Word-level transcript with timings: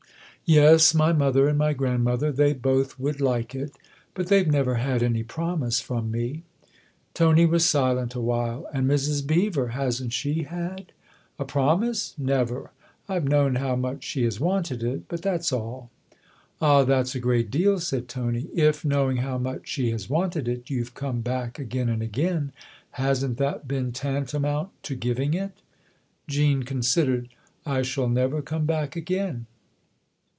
"Yes, 0.53 0.93
my 0.93 1.13
mother 1.13 1.47
and 1.47 1.57
my 1.57 1.71
grandmother 1.71 2.29
they 2.29 2.51
both 2.51 2.99
would 2.99 3.21
like 3.21 3.55
it. 3.55 3.77
But 4.13 4.27
they've 4.27 4.51
never 4.51 4.75
had 4.75 5.01
any 5.01 5.23
promise 5.23 5.79
from 5.79 6.11
me." 6.11 6.43
Tony 7.13 7.45
was 7.45 7.63
silent 7.65 8.15
awhile." 8.15 8.67
And 8.73 8.85
Mrs. 8.85 9.25
Beever 9.25 9.69
hasn't 9.69 10.11
she 10.11 10.43
had?"" 10.43 10.91
A 11.39 11.45
promise? 11.45 12.13
Never. 12.17 12.71
I've 13.07 13.29
known 13.29 13.55
how 13.55 13.77
much 13.77 14.03
she 14.03 14.25
has 14.25 14.41
wanted 14.41 14.83
it. 14.83 15.07
But 15.07 15.21
that's 15.21 15.53
all." 15.53 15.89
"Ah, 16.59 16.83
that's 16.83 17.15
a 17.15 17.21
great 17.21 17.49
deal," 17.49 17.79
said 17.79 18.09
Tony. 18.09 18.49
"If, 18.53 18.83
knowing 18.83 19.17
how 19.17 19.37
much 19.37 19.69
she 19.69 19.91
has 19.91 20.09
wanted 20.09 20.49
it, 20.49 20.69
you've 20.69 20.93
come 20.93 21.21
back 21.21 21.59
again 21.59 21.87
and 21.87 22.01
again, 22.01 22.51
hasn't 22.99 23.37
that 23.37 23.69
been 23.69 23.93
tantamount 23.93 24.71
to 24.83 24.95
giving 24.95 25.33
it?" 25.33 25.53
Jean 26.27 26.63
considered." 26.63 27.29
I 27.65 27.83
shall 27.83 28.09
never 28.09 28.41
come 28.41 28.65
back 28.65 28.97
again." 28.97 29.45